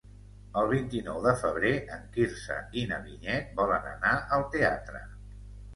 [0.61, 5.07] El vint-i-nou de febrer en Quirze i na Vinyet volen anar al teatre.